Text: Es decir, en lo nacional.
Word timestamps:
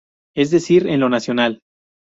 Es 0.35 0.49
decir, 0.49 0.87
en 0.87 0.99
lo 0.99 1.09
nacional. 1.09 1.61